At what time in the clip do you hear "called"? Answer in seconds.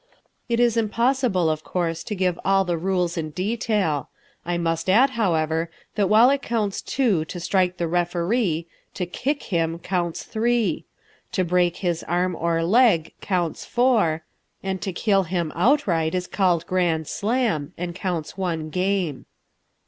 16.25-16.65